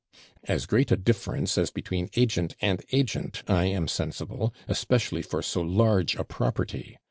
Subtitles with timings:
[0.45, 5.61] 'As great a difference as between agent and agent, I am sensible especially for so
[5.61, 6.97] large a property!'